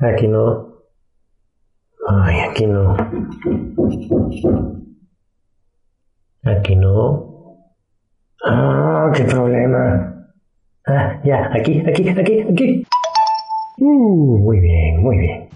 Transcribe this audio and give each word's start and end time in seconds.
Aquí 0.00 0.28
no. 0.28 0.84
Ay, 2.06 2.38
aquí 2.48 2.66
no. 2.66 2.96
Aquí 6.44 6.76
no. 6.76 7.58
Ah, 8.44 9.10
qué 9.12 9.24
problema. 9.24 10.14
Ah, 10.86 11.20
ya, 11.24 11.50
aquí, 11.52 11.82
aquí, 11.84 12.08
aquí, 12.10 12.40
aquí. 12.42 12.86
Uh, 13.80 14.38
muy 14.38 14.60
bien, 14.60 15.02
muy 15.02 15.18
bien. 15.18 15.48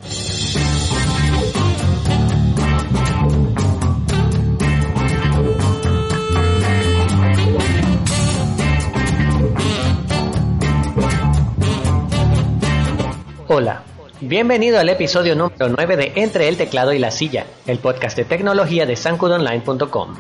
Hola, 13.47 13.85
bienvenido 14.23 14.79
al 14.79 14.89
episodio 14.89 15.35
número 15.35 15.69
9 15.69 15.97
de 15.97 16.13
Entre 16.15 16.49
el 16.49 16.57
teclado 16.57 16.93
y 16.93 16.99
la 16.99 17.11
silla, 17.11 17.45
el 17.67 17.79
podcast 17.79 18.17
de 18.17 18.25
tecnología 18.25 18.87
de 18.87 18.95
sancudonline.com. 18.95 20.15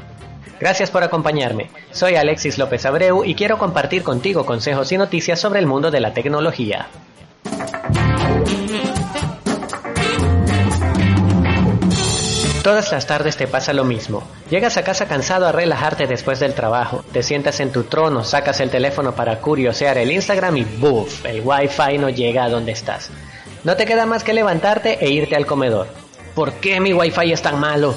Gracias 0.58 0.90
por 0.90 1.04
acompañarme. 1.04 1.70
Soy 1.92 2.16
Alexis 2.16 2.58
López 2.58 2.84
Abreu 2.84 3.24
y 3.24 3.34
quiero 3.34 3.58
compartir 3.58 4.02
contigo 4.02 4.44
consejos 4.44 4.90
y 4.90 4.98
noticias 4.98 5.38
sobre 5.38 5.60
el 5.60 5.66
mundo 5.66 5.90
de 5.92 6.00
la 6.00 6.12
tecnología. 6.12 6.88
Todas 12.64 12.92
las 12.92 13.06
tardes 13.06 13.36
te 13.36 13.48
pasa 13.48 13.72
lo 13.72 13.84
mismo. 13.84 14.22
Llegas 14.50 14.76
a 14.76 14.84
casa 14.84 15.06
cansado 15.06 15.46
a 15.46 15.52
relajarte 15.52 16.06
después 16.06 16.38
del 16.38 16.54
trabajo, 16.54 17.04
te 17.12 17.22
sientas 17.22 17.58
en 17.58 17.72
tu 17.72 17.84
trono, 17.84 18.22
sacas 18.24 18.60
el 18.60 18.70
teléfono 18.70 19.14
para 19.14 19.38
curiosear 19.38 19.98
el 19.98 20.12
Instagram 20.12 20.56
y 20.56 20.64
¡buf! 20.64 21.24
El 21.24 21.42
wifi 21.44 21.98
no 21.98 22.08
llega 22.08 22.44
a 22.44 22.48
donde 22.48 22.72
estás. 22.72 23.10
No 23.64 23.76
te 23.76 23.86
queda 23.86 24.06
más 24.06 24.24
que 24.24 24.32
levantarte 24.32 24.98
e 25.04 25.10
irte 25.10 25.36
al 25.36 25.46
comedor. 25.46 25.86
¿Por 26.34 26.54
qué 26.54 26.80
mi 26.80 26.92
wifi 26.92 27.32
es 27.32 27.42
tan 27.42 27.60
malo? 27.60 27.94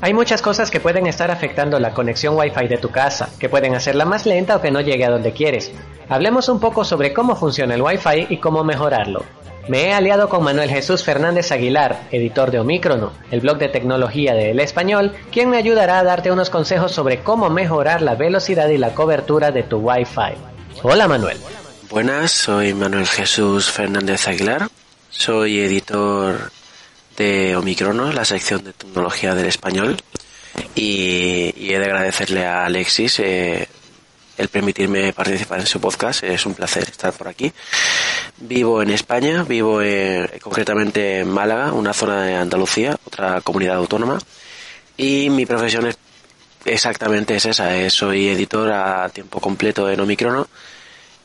Hay 0.00 0.14
muchas 0.14 0.40
cosas 0.40 0.70
que 0.70 0.78
pueden 0.80 1.06
estar 1.06 1.30
afectando 1.30 1.78
la 1.78 1.94
conexión 1.94 2.36
Wi-Fi 2.36 2.66
de 2.66 2.78
tu 2.78 2.90
casa, 2.90 3.28
que 3.38 3.48
pueden 3.48 3.76
hacerla 3.76 4.04
más 4.04 4.26
lenta 4.26 4.56
o 4.56 4.60
que 4.60 4.72
no 4.72 4.80
llegue 4.80 5.04
a 5.04 5.10
donde 5.10 5.32
quieres. 5.32 5.70
Hablemos 6.08 6.48
un 6.48 6.58
poco 6.58 6.84
sobre 6.84 7.12
cómo 7.12 7.36
funciona 7.36 7.76
el 7.76 7.82
Wi-Fi 7.82 8.26
y 8.28 8.38
cómo 8.38 8.64
mejorarlo. 8.64 9.24
Me 9.68 9.86
he 9.86 9.92
aliado 9.92 10.28
con 10.28 10.42
Manuel 10.42 10.70
Jesús 10.70 11.04
Fernández 11.04 11.52
Aguilar, 11.52 12.00
editor 12.10 12.50
de 12.50 12.58
Omicrono, 12.58 13.12
el 13.30 13.42
blog 13.42 13.58
de 13.58 13.68
tecnología 13.68 14.34
de 14.34 14.50
El 14.50 14.58
Español, 14.58 15.12
quien 15.30 15.50
me 15.50 15.56
ayudará 15.56 16.00
a 16.00 16.04
darte 16.04 16.32
unos 16.32 16.50
consejos 16.50 16.90
sobre 16.90 17.22
cómo 17.22 17.48
mejorar 17.48 18.02
la 18.02 18.16
velocidad 18.16 18.68
y 18.70 18.78
la 18.78 18.94
cobertura 18.94 19.52
de 19.52 19.62
tu 19.62 19.78
Wi-Fi. 19.78 20.34
Hola 20.82 21.06
Manuel. 21.06 21.36
Buenas, 21.92 22.32
soy 22.32 22.72
Manuel 22.72 23.06
Jesús 23.06 23.70
Fernández 23.70 24.26
Aguilar, 24.26 24.70
soy 25.10 25.60
editor 25.60 26.50
de 27.18 27.54
Omicrono, 27.54 28.10
la 28.14 28.24
sección 28.24 28.64
de 28.64 28.72
tecnología 28.72 29.34
del 29.34 29.44
español, 29.44 29.98
y, 30.74 31.52
he 31.54 31.78
de 31.78 31.84
agradecerle 31.84 32.46
a 32.46 32.64
Alexis 32.64 33.20
eh, 33.20 33.68
el 34.38 34.48
permitirme 34.48 35.12
participar 35.12 35.60
en 35.60 35.66
su 35.66 35.82
podcast. 35.82 36.24
Es 36.24 36.46
un 36.46 36.54
placer 36.54 36.84
estar 36.84 37.12
por 37.12 37.28
aquí. 37.28 37.52
Vivo 38.38 38.80
en 38.80 38.88
España, 38.88 39.44
vivo 39.44 39.82
concretamente 40.40 41.20
en 41.20 41.28
Málaga, 41.28 41.74
una 41.74 41.92
zona 41.92 42.22
de 42.22 42.36
Andalucía, 42.36 42.96
otra 43.04 43.42
comunidad 43.42 43.76
autónoma. 43.76 44.18
Y 44.96 45.28
mi 45.28 45.44
profesión 45.44 45.86
es, 45.86 45.98
exactamente 46.64 47.36
es 47.36 47.44
esa. 47.44 47.76
Eh, 47.76 47.90
soy 47.90 48.28
editor 48.28 48.72
a 48.72 49.10
tiempo 49.10 49.40
completo 49.40 49.90
en 49.90 50.00
Omicrono 50.00 50.48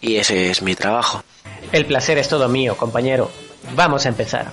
y 0.02 0.18
ese 0.18 0.50
es 0.50 0.62
mi 0.62 0.76
trabajo. 0.76 1.24
El 1.72 1.86
placer 1.86 2.18
es 2.18 2.30
todo 2.30 2.48
mío, 2.48 2.78
compañero. 2.78 3.30
Vamos 3.76 4.06
a 4.06 4.10
empezar. 4.10 4.52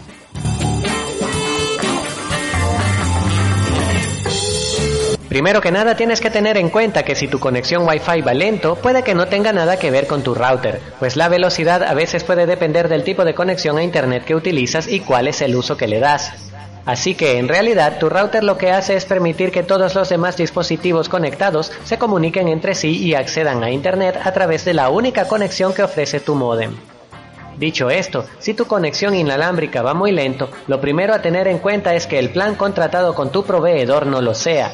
Primero 5.34 5.60
que 5.60 5.72
nada 5.72 5.96
tienes 5.96 6.20
que 6.20 6.30
tener 6.30 6.56
en 6.56 6.70
cuenta 6.70 7.02
que 7.02 7.16
si 7.16 7.26
tu 7.26 7.40
conexión 7.40 7.88
Wi-Fi 7.88 8.20
va 8.20 8.34
lento, 8.34 8.76
puede 8.76 9.02
que 9.02 9.16
no 9.16 9.26
tenga 9.26 9.52
nada 9.52 9.78
que 9.80 9.90
ver 9.90 10.06
con 10.06 10.22
tu 10.22 10.32
router, 10.32 10.80
pues 11.00 11.16
la 11.16 11.28
velocidad 11.28 11.82
a 11.82 11.92
veces 11.92 12.22
puede 12.22 12.46
depender 12.46 12.88
del 12.88 13.02
tipo 13.02 13.24
de 13.24 13.34
conexión 13.34 13.76
a 13.76 13.82
Internet 13.82 14.24
que 14.24 14.36
utilizas 14.36 14.86
y 14.86 15.00
cuál 15.00 15.26
es 15.26 15.40
el 15.40 15.56
uso 15.56 15.76
que 15.76 15.88
le 15.88 15.98
das. 15.98 16.53
Así 16.86 17.14
que 17.14 17.38
en 17.38 17.48
realidad 17.48 17.98
tu 17.98 18.10
router 18.10 18.44
lo 18.44 18.58
que 18.58 18.70
hace 18.70 18.96
es 18.96 19.04
permitir 19.04 19.50
que 19.50 19.62
todos 19.62 19.94
los 19.94 20.08
demás 20.08 20.36
dispositivos 20.36 21.08
conectados 21.08 21.72
se 21.84 21.98
comuniquen 21.98 22.48
entre 22.48 22.74
sí 22.74 22.98
y 22.98 23.14
accedan 23.14 23.64
a 23.64 23.70
Internet 23.70 24.18
a 24.22 24.32
través 24.32 24.64
de 24.64 24.74
la 24.74 24.90
única 24.90 25.26
conexión 25.26 25.72
que 25.72 25.82
ofrece 25.82 26.20
tu 26.20 26.34
modem. 26.34 26.76
Dicho 27.56 27.88
esto, 27.88 28.26
si 28.38 28.52
tu 28.52 28.66
conexión 28.66 29.14
inalámbrica 29.14 29.80
va 29.80 29.94
muy 29.94 30.12
lento, 30.12 30.50
lo 30.66 30.80
primero 30.80 31.14
a 31.14 31.22
tener 31.22 31.48
en 31.48 31.58
cuenta 31.58 31.94
es 31.94 32.06
que 32.06 32.18
el 32.18 32.30
plan 32.30 32.56
contratado 32.56 33.14
con 33.14 33.30
tu 33.30 33.44
proveedor 33.44 34.06
no 34.06 34.20
lo 34.20 34.34
sea, 34.34 34.72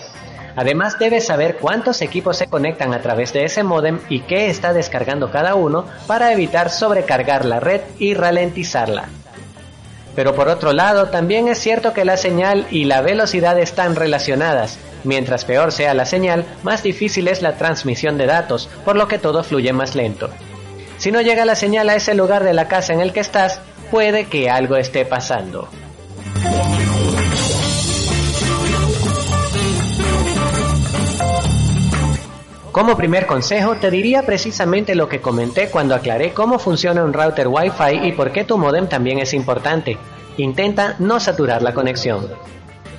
Además 0.57 0.99
debes 0.99 1.27
saber 1.27 1.57
cuántos 1.57 2.03
equipos 2.03 2.37
se 2.37 2.49
conectan 2.49 2.93
a 2.93 3.01
través 3.01 3.33
de 3.33 3.45
ese 3.45 3.63
modem 3.63 4.01
y 4.09 4.21
qué 4.21 4.51
está 4.51 4.73
descargando 4.73 5.31
cada 5.31 5.55
uno 5.55 5.87
para 6.07 6.33
evitar 6.33 6.71
sobrecargar 6.71 7.45
la 7.45 7.61
red 7.61 7.81
y 7.99 8.15
ralentizarla. 8.15 9.09
Pero 10.15 10.35
por 10.35 10.49
otro 10.49 10.73
lado, 10.73 11.09
también 11.09 11.49
es 11.49 11.59
cierto 11.59 11.93
que 11.93 12.05
la 12.05 12.17
señal 12.17 12.67
y 12.71 12.85
la 12.85 13.01
velocidad 13.01 13.59
están 13.59 13.97
relacionadas. 13.97 14.79
Mientras 15.05 15.45
peor 15.45 15.73
sea 15.73 15.95
la 15.95 16.05
señal, 16.05 16.45
más 16.63 16.83
difícil 16.83 17.29
es 17.29 17.43
la 17.43 17.57
transmisión 17.57 18.19
de 18.19 18.27
datos, 18.27 18.69
por 18.85 18.97
lo 18.97 19.09
que 19.09 19.19
todo 19.19 19.43
fluye 19.43 19.73
más 19.73 19.95
lento. 19.95 20.29
Si 20.99 21.11
no 21.11 21.23
llega 21.23 21.45
la 21.45 21.55
señal 21.55 21.89
a 21.89 21.95
ese 21.95 22.15
lugar 22.15 22.45
de 22.45 22.53
la 22.53 22.69
casa 22.69 22.93
en 22.93 23.01
el 23.01 23.13
que 23.13 23.21
estás, 23.21 23.61
puede 23.91 24.27
que 24.27 24.51
algo 24.51 24.77
esté 24.77 25.05
pasando. 25.05 25.69
Como 32.73 32.97
primer 32.97 33.27
consejo, 33.27 33.75
te 33.75 33.91
diría 33.91 34.23
precisamente 34.23 34.95
lo 34.95 35.09
que 35.09 35.21
comenté 35.21 35.71
cuando 35.71 35.97
aclaré 35.97 36.33
cómo 36.33 36.61
funciona 36.61 37.03
un 37.03 37.13
router 37.13 37.49
Wi-Fi 37.49 38.07
y 38.07 38.13
por 38.13 38.31
qué 38.31 38.45
tu 38.45 38.59
modem 38.59 38.87
también 38.87 39.19
es 39.19 39.35
importante. 39.35 39.99
Intenta 40.37 40.95
no 41.01 41.19
saturar 41.19 41.63
la 41.63 41.75
conexión. 41.75 42.29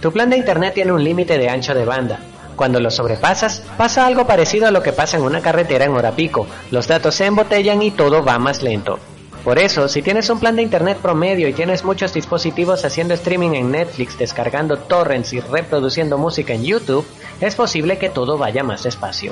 Tu 0.01 0.11
plan 0.11 0.29
de 0.29 0.35
internet 0.35 0.73
tiene 0.73 0.91
un 0.91 1.01
límite 1.01 1.37
de 1.37 1.47
ancho 1.47 1.73
de 1.73 1.85
banda. 1.85 2.19
Cuando 2.57 2.81
lo 2.81 2.91
sobrepasas, 2.91 3.63
pasa 3.77 4.05
algo 4.05 4.27
parecido 4.27 4.67
a 4.67 4.71
lo 4.71 4.83
que 4.83 4.91
pasa 4.91 5.15
en 5.15 5.23
una 5.23 5.41
carretera 5.41 5.85
en 5.85 5.93
hora 5.93 6.11
pico. 6.11 6.47
Los 6.69 6.89
datos 6.89 7.15
se 7.15 7.27
embotellan 7.27 7.81
y 7.81 7.91
todo 7.91 8.25
va 8.25 8.37
más 8.39 8.61
lento. 8.61 8.99
Por 9.45 9.57
eso, 9.57 9.87
si 9.87 10.01
tienes 10.01 10.29
un 10.29 10.39
plan 10.39 10.57
de 10.57 10.63
internet 10.63 10.97
promedio 11.01 11.47
y 11.47 11.53
tienes 11.53 11.85
muchos 11.85 12.13
dispositivos 12.13 12.83
haciendo 12.83 13.13
streaming 13.13 13.51
en 13.51 13.71
Netflix, 13.71 14.17
descargando 14.17 14.77
torrents 14.77 15.31
y 15.31 15.39
reproduciendo 15.39 16.17
música 16.17 16.53
en 16.53 16.65
YouTube, 16.65 17.07
es 17.39 17.55
posible 17.55 17.97
que 17.97 18.09
todo 18.09 18.37
vaya 18.37 18.63
más 18.63 18.83
despacio. 18.83 19.31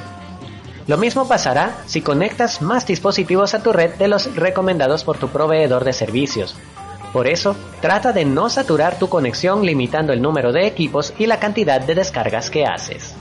Lo 0.89 0.97
mismo 0.97 1.27
pasará 1.27 1.83
si 1.85 2.01
conectas 2.01 2.63
más 2.63 2.87
dispositivos 2.87 3.53
a 3.53 3.61
tu 3.61 3.71
red 3.71 3.93
de 3.99 4.07
los 4.07 4.35
recomendados 4.35 5.03
por 5.03 5.19
tu 5.19 5.27
proveedor 5.27 5.83
de 5.83 5.93
servicios. 5.93 6.55
Por 7.13 7.27
eso, 7.27 7.55
trata 7.79 8.11
de 8.11 8.25
no 8.25 8.49
saturar 8.49 8.97
tu 8.97 9.07
conexión 9.07 9.63
limitando 9.63 10.13
el 10.13 10.19
número 10.19 10.51
de 10.51 10.65
equipos 10.65 11.13
y 11.19 11.27
la 11.27 11.39
cantidad 11.39 11.79
de 11.79 11.93
descargas 11.93 12.49
que 12.49 12.65
haces. 12.65 13.13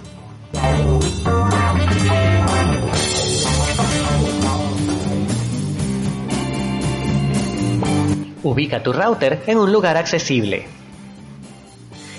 Ubica 8.43 8.83
tu 8.83 8.95
router 8.95 9.43
en 9.47 9.59
un 9.59 9.71
lugar 9.71 9.99
accesible. 9.99 10.69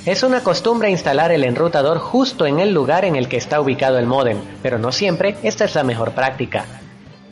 Es 0.05 0.23
una 0.23 0.41
costumbre 0.41 0.89
instalar 0.89 1.31
el 1.31 1.43
enrutador 1.43 1.99
justo 1.99 2.45
en 2.45 2.59
el 2.59 2.73
lugar 2.73 3.03
en 3.03 3.17
el 3.17 3.27
que 3.27 3.35
está 3.35 3.59
ubicado 3.59 3.99
el 3.99 4.05
modem, 4.05 4.37
pero 4.61 4.79
no 4.79 4.93
siempre 4.93 5.35
esta 5.43 5.65
es 5.65 5.75
la 5.75 5.83
mejor 5.83 6.11
práctica. 6.11 6.65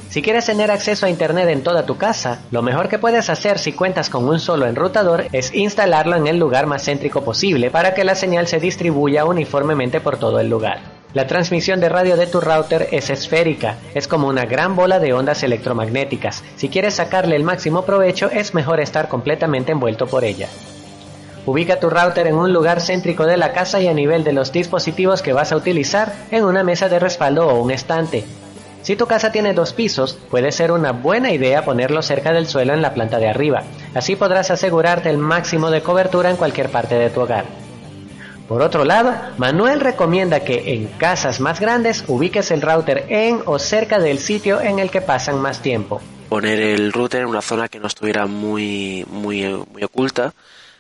Si 0.09 0.21
quieres 0.21 0.45
tener 0.45 0.69
acceso 0.69 1.05
a 1.05 1.09
Internet 1.09 1.47
en 1.49 1.63
toda 1.63 1.85
tu 1.85 1.97
casa, 1.97 2.39
lo 2.51 2.61
mejor 2.61 2.89
que 2.89 2.99
puedes 2.99 3.29
hacer 3.29 3.57
si 3.57 3.71
cuentas 3.71 4.09
con 4.09 4.27
un 4.27 4.39
solo 4.39 4.65
enrutador 4.65 5.25
es 5.31 5.53
instalarlo 5.53 6.15
en 6.15 6.27
el 6.27 6.37
lugar 6.37 6.65
más 6.65 6.83
céntrico 6.83 7.23
posible 7.23 7.71
para 7.71 7.93
que 7.93 8.03
la 8.03 8.15
señal 8.15 8.47
se 8.47 8.59
distribuya 8.59 9.25
uniformemente 9.25 10.01
por 10.01 10.17
todo 10.17 10.39
el 10.39 10.49
lugar. 10.49 10.79
La 11.13 11.25
transmisión 11.25 11.79
de 11.79 11.89
radio 11.89 12.17
de 12.17 12.27
tu 12.27 12.41
router 12.41 12.89
es 12.91 13.09
esférica, 13.09 13.77
es 13.95 14.07
como 14.07 14.27
una 14.27 14.45
gran 14.45 14.75
bola 14.75 14.99
de 14.99 15.13
ondas 15.13 15.41
electromagnéticas. 15.41 16.43
Si 16.57 16.67
quieres 16.67 16.95
sacarle 16.95 17.37
el 17.37 17.43
máximo 17.43 17.83
provecho, 17.83 18.29
es 18.29 18.53
mejor 18.53 18.81
estar 18.81 19.07
completamente 19.07 19.71
envuelto 19.71 20.05
por 20.07 20.25
ella. 20.25 20.49
Ubica 21.47 21.79
tu 21.79 21.89
router 21.89 22.27
en 22.27 22.35
un 22.35 22.51
lugar 22.51 22.81
céntrico 22.81 23.25
de 23.25 23.37
la 23.37 23.53
casa 23.53 23.79
y 23.79 23.87
a 23.87 23.93
nivel 23.93 24.25
de 24.25 24.33
los 24.33 24.51
dispositivos 24.51 25.21
que 25.21 25.31
vas 25.31 25.53
a 25.53 25.55
utilizar 25.55 26.13
en 26.29 26.43
una 26.43 26.61
mesa 26.61 26.89
de 26.89 26.99
respaldo 26.99 27.47
o 27.47 27.63
un 27.63 27.71
estante. 27.71 28.25
Si 28.81 28.97
tu 28.97 29.07
casa 29.07 29.31
tiene 29.31 29.53
dos 29.53 29.71
pisos, 29.71 30.19
puede 30.29 30.51
ser 30.51 30.73
una 30.73 30.91
buena 30.91 31.31
idea 31.31 31.63
ponerlo 31.63 32.01
cerca 32.01 32.33
del 32.33 32.47
suelo 32.47 32.73
en 32.73 32.81
la 32.81 32.93
planta 32.93 33.17
de 33.17 33.29
arriba. 33.29 33.63
Así 33.95 34.17
podrás 34.17 34.51
asegurarte 34.51 35.09
el 35.09 35.17
máximo 35.17 35.71
de 35.71 35.81
cobertura 35.81 36.29
en 36.29 36.35
cualquier 36.35 36.69
parte 36.69 36.95
de 36.95 37.09
tu 37.09 37.21
hogar. 37.21 37.45
Por 38.49 38.61
otro 38.61 38.83
lado, 38.83 39.13
Manuel 39.37 39.79
recomienda 39.79 40.41
que 40.41 40.73
en 40.73 40.87
casas 40.97 41.39
más 41.39 41.61
grandes 41.61 42.03
ubiques 42.09 42.51
el 42.51 42.61
router 42.61 43.05
en 43.07 43.39
o 43.45 43.57
cerca 43.57 43.99
del 43.99 44.19
sitio 44.19 44.59
en 44.59 44.79
el 44.79 44.89
que 44.89 44.99
pasan 44.99 45.39
más 45.39 45.61
tiempo. 45.61 46.01
poner 46.27 46.59
el 46.59 46.91
router 46.91 47.21
en 47.21 47.27
una 47.29 47.41
zona 47.41 47.69
que 47.69 47.79
no 47.79 47.87
estuviera 47.87 48.25
muy, 48.25 49.05
muy, 49.09 49.45
muy 49.71 49.83
oculta, 49.85 50.33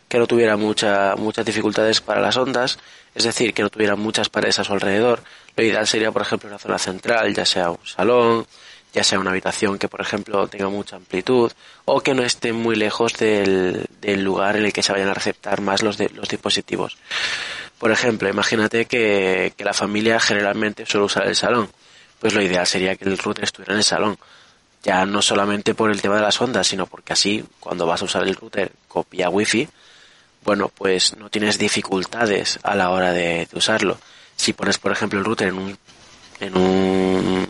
que 0.07 0.19
no 0.19 0.27
tuviera 0.27 0.57
mucha, 0.57 1.15
muchas 1.15 1.45
dificultades 1.45 2.01
para 2.01 2.21
las 2.21 2.37
ondas, 2.37 2.79
es 3.13 3.23
decir, 3.23 3.53
que 3.53 3.61
no 3.61 3.69
tuviera 3.69 3.95
muchas 3.95 4.29
paredes 4.29 4.59
a 4.59 4.63
su 4.63 4.73
alrededor. 4.73 5.21
Lo 5.55 5.63
ideal 5.63 5.87
sería, 5.87 6.11
por 6.11 6.21
ejemplo, 6.21 6.49
una 6.49 6.59
zona 6.59 6.77
central, 6.77 7.33
ya 7.33 7.45
sea 7.45 7.71
un 7.71 7.85
salón, 7.85 8.47
ya 8.93 9.03
sea 9.03 9.19
una 9.19 9.31
habitación 9.31 9.77
que, 9.77 9.89
por 9.89 10.01
ejemplo, 10.01 10.47
tenga 10.47 10.69
mucha 10.69 10.95
amplitud 10.95 11.51
o 11.85 12.01
que 12.01 12.13
no 12.13 12.23
esté 12.23 12.53
muy 12.53 12.75
lejos 12.75 13.13
del, 13.13 13.85
del 14.01 14.23
lugar 14.23 14.55
en 14.55 14.65
el 14.65 14.73
que 14.73 14.83
se 14.83 14.91
vayan 14.91 15.09
a 15.09 15.13
receptar 15.13 15.61
más 15.61 15.83
los, 15.83 15.97
de, 15.97 16.09
los 16.09 16.29
dispositivos. 16.29 16.97
Por 17.77 17.91
ejemplo, 17.91 18.29
imagínate 18.29 18.85
que, 18.85 19.53
que 19.55 19.63
la 19.65 19.73
familia 19.73 20.19
generalmente 20.19 20.85
suele 20.85 21.05
usar 21.05 21.27
el 21.27 21.35
salón. 21.35 21.69
Pues 22.19 22.33
lo 22.33 22.41
ideal 22.41 22.65
sería 22.65 22.95
que 22.95 23.05
el 23.05 23.17
router 23.17 23.43
estuviera 23.43 23.73
en 23.73 23.79
el 23.79 23.83
salón 23.83 24.17
ya 24.83 25.05
no 25.05 25.21
solamente 25.21 25.75
por 25.75 25.91
el 25.91 26.01
tema 26.01 26.15
de 26.15 26.21
las 26.21 26.39
ondas, 26.39 26.67
sino 26.67 26.85
porque 26.87 27.13
así 27.13 27.43
cuando 27.59 27.85
vas 27.85 28.01
a 28.01 28.05
usar 28.05 28.23
el 28.23 28.35
router 28.35 28.71
copia 28.87 29.29
wifi, 29.29 29.67
bueno, 30.47 30.69
pues 30.69 31.13
no 31.17 31.29
tienes 31.29 31.59
dificultades 31.59 32.57
a 32.63 32.73
la 32.73 32.91
hora 32.91 33.11
de, 33.11 33.49
usarlo. 33.51 33.97
Si 34.37 34.53
pones, 34.53 34.77
por 34.77 34.93
ejemplo, 34.93 35.19
el 35.19 35.25
router 35.25 35.49
en 35.49 35.57
un, 35.57 35.77
en 36.39 36.57
un, 36.57 37.47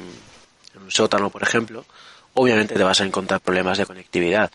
en 0.74 0.82
un 0.82 0.90
sótano, 0.92 1.30
por 1.30 1.44
ejemplo, 1.44 1.86
obviamente 2.34 2.74
te 2.74 2.82
vas 2.82 3.00
a 3.00 3.06
encontrar 3.06 3.40
problemas 3.40 3.78
de 3.78 3.86
conectividad. 3.86 4.50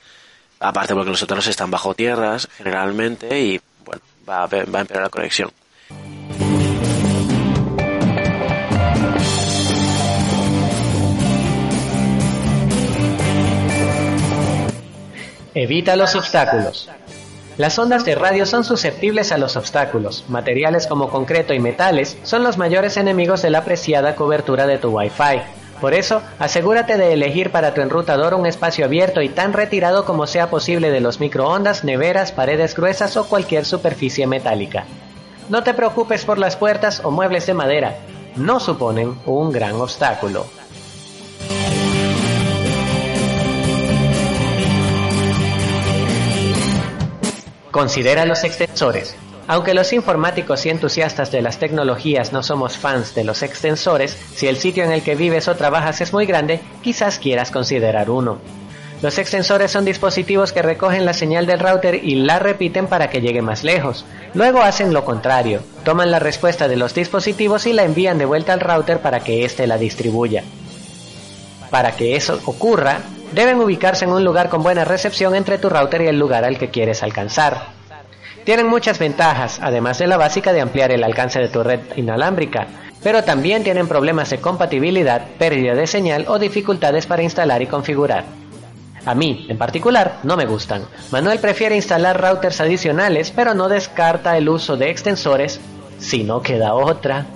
Aparte 0.58 0.92
porque 0.92 1.10
los 1.10 1.20
sótanos 1.20 1.46
están 1.46 1.70
bajo 1.70 1.94
tierras 1.94 2.48
generalmente 2.56 3.40
y 3.40 3.60
bueno, 3.84 4.02
va 4.28 4.46
va 4.46 4.78
a 4.78 4.80
empeorar 4.80 5.04
la 5.04 5.08
conexión. 5.08 5.52
Evita 15.54 15.94
los 15.94 16.16
obstáculos. 16.16 16.88
Las 17.58 17.78
ondas 17.78 18.06
de 18.06 18.14
radio 18.14 18.46
son 18.46 18.64
susceptibles 18.64 19.30
a 19.30 19.36
los 19.36 19.56
obstáculos. 19.56 20.24
Materiales 20.28 20.86
como 20.86 21.10
concreto 21.10 21.52
y 21.52 21.60
metales 21.60 22.16
son 22.22 22.42
los 22.42 22.56
mayores 22.56 22.96
enemigos 22.96 23.42
de 23.42 23.50
la 23.50 23.58
apreciada 23.58 24.16
cobertura 24.16 24.66
de 24.66 24.78
tu 24.78 24.88
Wi-Fi. 24.88 25.42
Por 25.78 25.92
eso, 25.92 26.22
asegúrate 26.38 26.96
de 26.96 27.12
elegir 27.12 27.50
para 27.50 27.74
tu 27.74 27.82
enrutador 27.82 28.34
un 28.34 28.46
espacio 28.46 28.86
abierto 28.86 29.20
y 29.20 29.28
tan 29.28 29.52
retirado 29.52 30.06
como 30.06 30.26
sea 30.26 30.48
posible 30.48 30.90
de 30.90 31.00
los 31.00 31.20
microondas, 31.20 31.84
neveras, 31.84 32.32
paredes 32.32 32.74
gruesas 32.74 33.16
o 33.16 33.28
cualquier 33.28 33.66
superficie 33.66 34.26
metálica. 34.26 34.84
No 35.50 35.62
te 35.62 35.74
preocupes 35.74 36.24
por 36.24 36.38
las 36.38 36.56
puertas 36.56 37.02
o 37.04 37.10
muebles 37.10 37.46
de 37.46 37.54
madera, 37.54 37.96
no 38.36 38.60
suponen 38.60 39.16
un 39.26 39.52
gran 39.52 39.74
obstáculo. 39.74 40.46
Considera 47.72 48.26
los 48.26 48.44
extensores. 48.44 49.16
Aunque 49.48 49.72
los 49.72 49.94
informáticos 49.94 50.66
y 50.66 50.68
entusiastas 50.68 51.32
de 51.32 51.40
las 51.40 51.58
tecnologías 51.58 52.30
no 52.30 52.42
somos 52.42 52.76
fans 52.76 53.14
de 53.14 53.24
los 53.24 53.42
extensores, 53.42 54.16
si 54.34 54.46
el 54.46 54.58
sitio 54.58 54.84
en 54.84 54.92
el 54.92 55.02
que 55.02 55.14
vives 55.14 55.48
o 55.48 55.56
trabajas 55.56 56.02
es 56.02 56.12
muy 56.12 56.26
grande, 56.26 56.60
quizás 56.82 57.18
quieras 57.18 57.50
considerar 57.50 58.10
uno. 58.10 58.38
Los 59.00 59.16
extensores 59.16 59.70
son 59.70 59.86
dispositivos 59.86 60.52
que 60.52 60.60
recogen 60.60 61.06
la 61.06 61.14
señal 61.14 61.46
del 61.46 61.60
router 61.60 61.94
y 62.04 62.16
la 62.16 62.38
repiten 62.38 62.88
para 62.88 63.08
que 63.08 63.22
llegue 63.22 63.40
más 63.40 63.64
lejos. 63.64 64.04
Luego 64.34 64.60
hacen 64.60 64.92
lo 64.92 65.06
contrario, 65.06 65.62
toman 65.82 66.10
la 66.10 66.18
respuesta 66.18 66.68
de 66.68 66.76
los 66.76 66.92
dispositivos 66.92 67.66
y 67.66 67.72
la 67.72 67.84
envían 67.84 68.18
de 68.18 68.26
vuelta 68.26 68.52
al 68.52 68.60
router 68.60 69.00
para 69.00 69.20
que 69.20 69.46
éste 69.46 69.66
la 69.66 69.78
distribuya. 69.78 70.44
Para 71.70 71.92
que 71.96 72.16
eso 72.16 72.38
ocurra, 72.44 73.00
deben 73.32 73.60
ubicarse 73.60 74.04
en 74.04 74.12
un 74.12 74.24
lugar 74.24 74.48
con 74.48 74.62
buena 74.62 74.84
recepción 74.84 75.34
entre 75.34 75.58
tu 75.58 75.68
router 75.68 76.02
y 76.02 76.06
el 76.06 76.18
lugar 76.18 76.44
al 76.44 76.58
que 76.58 76.70
quieres 76.70 77.02
alcanzar. 77.02 77.66
Tienen 78.44 78.66
muchas 78.66 78.98
ventajas, 78.98 79.58
además 79.62 79.98
de 79.98 80.06
la 80.06 80.16
básica 80.16 80.52
de 80.52 80.60
ampliar 80.60 80.90
el 80.90 81.04
alcance 81.04 81.38
de 81.38 81.48
tu 81.48 81.62
red 81.62 81.80
inalámbrica, 81.96 82.66
pero 83.02 83.22
también 83.22 83.64
tienen 83.64 83.88
problemas 83.88 84.30
de 84.30 84.38
compatibilidad, 84.38 85.26
pérdida 85.38 85.74
de 85.74 85.86
señal 85.86 86.24
o 86.28 86.38
dificultades 86.38 87.06
para 87.06 87.22
instalar 87.22 87.62
y 87.62 87.66
configurar. 87.66 88.24
A 89.04 89.14
mí, 89.14 89.46
en 89.48 89.58
particular, 89.58 90.18
no 90.22 90.36
me 90.36 90.46
gustan. 90.46 90.84
Manuel 91.10 91.40
prefiere 91.40 91.74
instalar 91.74 92.20
routers 92.20 92.60
adicionales, 92.60 93.32
pero 93.34 93.54
no 93.54 93.68
descarta 93.68 94.36
el 94.36 94.48
uso 94.48 94.76
de 94.76 94.90
extensores 94.90 95.60
si 95.98 96.22
no 96.22 96.42
queda 96.42 96.74
otra. 96.74 97.26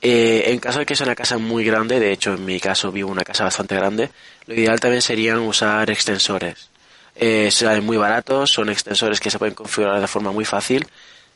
Eh, 0.00 0.44
en 0.52 0.60
caso 0.60 0.78
de 0.78 0.86
que 0.86 0.94
sea 0.94 1.06
una 1.06 1.16
casa 1.16 1.38
muy 1.38 1.64
grande, 1.64 1.98
de 1.98 2.12
hecho 2.12 2.34
en 2.34 2.44
mi 2.44 2.60
caso 2.60 2.92
vivo 2.92 3.10
una 3.10 3.24
casa 3.24 3.44
bastante 3.44 3.74
grande, 3.74 4.10
lo 4.46 4.54
ideal 4.54 4.78
también 4.78 5.02
serían 5.02 5.38
usar 5.40 5.90
extensores. 5.90 6.70
Eh, 7.16 7.50
salen 7.50 7.84
muy 7.84 7.96
baratos, 7.96 8.50
son 8.50 8.68
extensores 8.68 9.18
que 9.18 9.30
se 9.30 9.38
pueden 9.38 9.54
configurar 9.54 10.00
de 10.00 10.06
forma 10.06 10.30
muy 10.30 10.44
fácil 10.44 10.86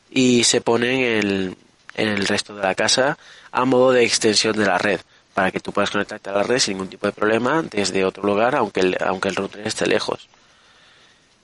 y 0.09 0.45
se 0.45 0.61
ponen 0.61 1.01
en, 1.01 1.57
en 1.95 2.07
el 2.07 2.25
resto 2.25 2.55
de 2.55 2.63
la 2.63 2.73
casa 2.73 3.17
a 3.51 3.65
modo 3.65 3.91
de 3.91 4.05
extensión 4.05 4.55
de 4.57 4.65
la 4.65 4.77
red 4.77 5.01
para 5.33 5.51
que 5.51 5.59
tú 5.59 5.73
puedas 5.73 5.91
conectarte 5.91 6.29
a 6.29 6.33
la 6.33 6.43
red 6.43 6.59
sin 6.59 6.75
ningún 6.75 6.89
tipo 6.89 7.05
de 7.07 7.11
problema 7.11 7.63
desde 7.63 8.05
otro 8.05 8.23
lugar 8.23 8.55
aunque 8.55 8.79
el, 8.79 8.97
aunque 9.03 9.29
el 9.29 9.35
router 9.35 9.67
esté 9.67 9.85
lejos. 9.87 10.29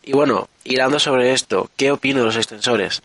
Y 0.04 0.14
bueno, 0.14 0.48
hilando 0.64 1.00
sobre 1.00 1.34
esto, 1.34 1.70
¿qué 1.76 1.92
opino 1.92 2.20
de 2.20 2.26
los 2.26 2.38
extensores? 2.38 3.02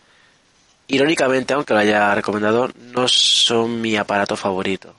Irónicamente, 0.87 1.53
aunque 1.53 1.73
lo 1.73 1.79
haya 1.79 2.13
recomendado, 2.13 2.69
no 2.93 3.07
son 3.07 3.81
mi 3.81 3.95
aparato 3.95 4.35
favorito. 4.35 4.93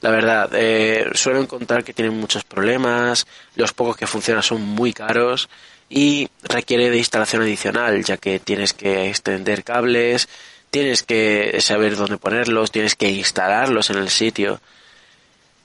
La 0.00 0.10
verdad, 0.10 0.50
eh, 0.52 1.10
suelo 1.14 1.40
encontrar 1.40 1.84
que 1.84 1.92
tienen 1.92 2.18
muchos 2.18 2.44
problemas, 2.44 3.26
los 3.54 3.72
pocos 3.72 3.96
que 3.96 4.06
funcionan 4.06 4.42
son 4.42 4.62
muy 4.62 4.92
caros 4.92 5.48
y 5.88 6.28
requiere 6.42 6.90
de 6.90 6.98
instalación 6.98 7.42
adicional, 7.42 8.04
ya 8.04 8.16
que 8.16 8.38
tienes 8.38 8.72
que 8.72 9.08
extender 9.08 9.64
cables, 9.64 10.28
tienes 10.70 11.02
que 11.02 11.60
saber 11.60 11.96
dónde 11.96 12.18
ponerlos, 12.18 12.70
tienes 12.70 12.96
que 12.96 13.10
instalarlos 13.10 13.90
en 13.90 13.98
el 13.98 14.10
sitio. 14.10 14.60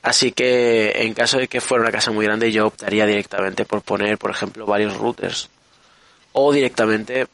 Así 0.01 0.31
que 0.31 1.03
en 1.03 1.13
caso 1.13 1.37
de 1.37 1.47
que 1.47 1.61
fuera 1.61 1.83
una 1.83 1.91
casa 1.91 2.11
muy 2.11 2.25
grande 2.25 2.51
yo 2.51 2.67
optaría 2.67 3.05
directamente 3.05 3.65
por 3.65 3.81
poner, 3.81 4.17
por 4.17 4.31
ejemplo, 4.31 4.65
varios 4.65 4.97
routers 4.97 5.49
o 6.31 6.51
directamente 6.51 7.27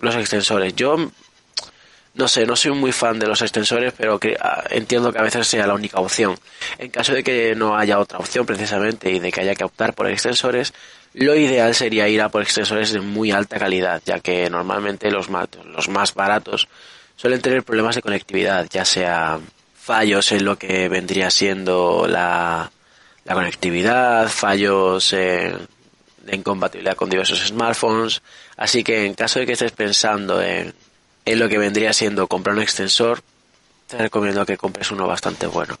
los 0.00 0.14
extensores. 0.14 0.74
Yo 0.74 1.10
no 2.16 2.28
sé, 2.28 2.46
no 2.46 2.56
soy 2.56 2.72
muy 2.72 2.92
fan 2.92 3.18
de 3.18 3.26
los 3.26 3.42
extensores, 3.42 3.92
pero 3.96 4.18
que, 4.18 4.36
ah, 4.40 4.64
entiendo 4.70 5.12
que 5.12 5.18
a 5.18 5.22
veces 5.22 5.46
sea 5.46 5.66
la 5.66 5.74
única 5.74 6.00
opción. 6.00 6.34
En 6.78 6.90
caso 6.90 7.12
de 7.12 7.22
que 7.22 7.54
no 7.54 7.76
haya 7.76 7.98
otra 7.98 8.18
opción 8.18 8.46
precisamente 8.46 9.10
y 9.10 9.18
de 9.18 9.30
que 9.30 9.42
haya 9.42 9.54
que 9.54 9.64
optar 9.64 9.94
por 9.94 10.08
extensores, 10.08 10.72
lo 11.12 11.34
ideal 11.34 11.74
sería 11.74 12.08
ir 12.08 12.22
a 12.22 12.30
por 12.30 12.42
extensores 12.42 12.92
de 12.92 13.00
muy 13.00 13.30
alta 13.32 13.58
calidad, 13.58 14.02
ya 14.04 14.20
que 14.20 14.48
normalmente 14.48 15.10
los 15.10 15.28
más, 15.28 15.48
los 15.66 15.88
más 15.88 16.14
baratos 16.14 16.68
suelen 17.16 17.42
tener 17.42 17.62
problemas 17.62 17.94
de 17.94 18.02
conectividad, 18.02 18.66
ya 18.70 18.84
sea 18.84 19.38
fallos 19.74 20.32
en 20.32 20.44
lo 20.44 20.58
que 20.58 20.88
vendría 20.88 21.30
siendo 21.30 22.06
la, 22.08 22.70
la 23.24 23.34
conectividad, 23.34 24.28
fallos 24.28 25.12
en, 25.12 25.68
en 26.26 26.42
compatibilidad 26.42 26.96
con 26.96 27.10
diversos 27.10 27.46
smartphones. 27.46 28.22
Así 28.56 28.82
que 28.82 29.04
en 29.04 29.14
caso 29.14 29.38
de 29.38 29.46
que 29.46 29.52
estés 29.52 29.72
pensando 29.72 30.42
en 30.42 30.74
en 31.26 31.40
lo 31.40 31.48
que 31.48 31.58
vendría 31.58 31.92
siendo 31.92 32.28
comprar 32.28 32.54
un 32.56 32.62
extensor, 32.62 33.20
te 33.88 33.98
recomiendo 33.98 34.46
que 34.46 34.56
compres 34.56 34.90
uno 34.90 35.06
bastante 35.06 35.46
bueno. 35.46 35.76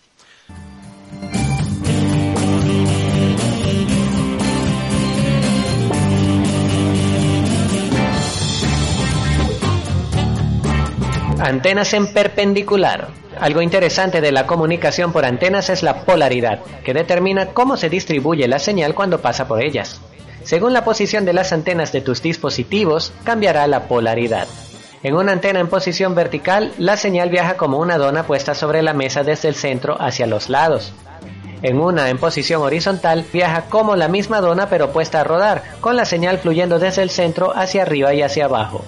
Antenas 11.38 11.94
en 11.94 12.12
perpendicular. 12.12 13.08
Algo 13.38 13.62
interesante 13.62 14.20
de 14.20 14.32
la 14.32 14.46
comunicación 14.46 15.12
por 15.12 15.24
antenas 15.24 15.70
es 15.70 15.82
la 15.82 16.04
polaridad, 16.04 16.64
que 16.82 16.94
determina 16.94 17.48
cómo 17.48 17.76
se 17.76 17.88
distribuye 17.88 18.48
la 18.48 18.58
señal 18.58 18.94
cuando 18.94 19.20
pasa 19.20 19.46
por 19.46 19.62
ellas. 19.62 20.00
Según 20.42 20.72
la 20.72 20.84
posición 20.84 21.24
de 21.24 21.34
las 21.34 21.52
antenas 21.52 21.92
de 21.92 22.00
tus 22.00 22.22
dispositivos, 22.22 23.12
cambiará 23.22 23.66
la 23.66 23.86
polaridad. 23.86 24.48
En 25.02 25.14
una 25.14 25.32
antena 25.32 25.60
en 25.60 25.68
posición 25.68 26.14
vertical, 26.14 26.72
la 26.78 26.96
señal 26.96 27.28
viaja 27.30 27.56
como 27.56 27.78
una 27.78 27.98
dona 27.98 28.26
puesta 28.26 28.54
sobre 28.54 28.82
la 28.82 28.94
mesa 28.94 29.22
desde 29.22 29.48
el 29.48 29.54
centro 29.54 29.96
hacia 30.00 30.26
los 30.26 30.48
lados. 30.48 30.92
En 31.62 31.80
una 31.80 32.10
en 32.10 32.18
posición 32.18 32.62
horizontal, 32.62 33.24
viaja 33.32 33.62
como 33.68 33.96
la 33.96 34.08
misma 34.08 34.40
dona 34.40 34.68
pero 34.68 34.90
puesta 34.90 35.20
a 35.20 35.24
rodar, 35.24 35.62
con 35.80 35.96
la 35.96 36.04
señal 36.04 36.38
fluyendo 36.38 36.78
desde 36.78 37.02
el 37.02 37.10
centro 37.10 37.52
hacia 37.56 37.82
arriba 37.82 38.14
y 38.14 38.22
hacia 38.22 38.46
abajo. 38.46 38.84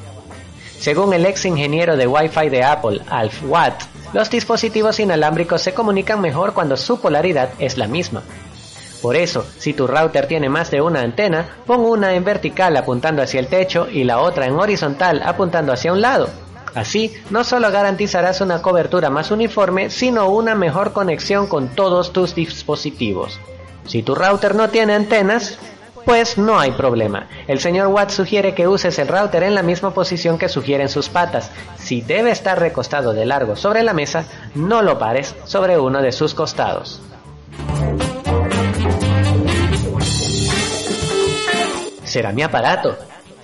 Según 0.78 1.12
el 1.12 1.26
ex 1.26 1.44
ingeniero 1.44 1.96
de 1.96 2.06
Wi-Fi 2.06 2.48
de 2.50 2.62
Apple, 2.62 3.00
Alf 3.08 3.42
Watt, 3.44 3.82
los 4.12 4.30
dispositivos 4.30 5.00
inalámbricos 5.00 5.60
se 5.60 5.74
comunican 5.74 6.20
mejor 6.20 6.54
cuando 6.54 6.76
su 6.76 7.00
polaridad 7.00 7.50
es 7.58 7.76
la 7.76 7.88
misma. 7.88 8.22
Por 9.02 9.16
eso, 9.16 9.44
si 9.58 9.74
tu 9.74 9.86
router 9.86 10.26
tiene 10.26 10.48
más 10.48 10.70
de 10.70 10.80
una 10.80 11.00
antena, 11.00 11.46
pon 11.66 11.80
una 11.80 12.14
en 12.14 12.24
vertical 12.24 12.76
apuntando 12.76 13.22
hacia 13.22 13.40
el 13.40 13.46
techo 13.46 13.88
y 13.88 14.04
la 14.04 14.20
otra 14.20 14.46
en 14.46 14.54
horizontal 14.54 15.22
apuntando 15.24 15.72
hacia 15.72 15.92
un 15.92 16.00
lado. 16.00 16.28
Así, 16.74 17.14
no 17.30 17.44
solo 17.44 17.70
garantizarás 17.70 18.40
una 18.40 18.60
cobertura 18.60 19.08
más 19.10 19.30
uniforme, 19.30 19.90
sino 19.90 20.28
una 20.28 20.54
mejor 20.54 20.92
conexión 20.92 21.46
con 21.46 21.68
todos 21.68 22.12
tus 22.12 22.34
dispositivos. 22.34 23.38
Si 23.86 24.02
tu 24.02 24.14
router 24.14 24.54
no 24.54 24.68
tiene 24.68 24.94
antenas, 24.94 25.58
pues 26.04 26.38
no 26.38 26.58
hay 26.58 26.72
problema. 26.72 27.28
El 27.46 27.60
señor 27.60 27.88
Watt 27.88 28.10
sugiere 28.10 28.54
que 28.54 28.68
uses 28.68 28.98
el 28.98 29.08
router 29.08 29.42
en 29.42 29.54
la 29.54 29.62
misma 29.62 29.92
posición 29.92 30.38
que 30.38 30.48
sugieren 30.48 30.88
sus 30.88 31.08
patas. 31.08 31.50
Si 31.76 32.00
debe 32.00 32.30
estar 32.30 32.58
recostado 32.58 33.12
de 33.12 33.26
largo 33.26 33.56
sobre 33.56 33.82
la 33.82 33.92
mesa, 33.92 34.24
no 34.54 34.82
lo 34.82 34.98
pares 34.98 35.34
sobre 35.44 35.78
uno 35.78 36.00
de 36.02 36.12
sus 36.12 36.34
costados. 36.34 37.00
Será 42.08 42.32
mi 42.32 42.42
aparato. 42.42 42.96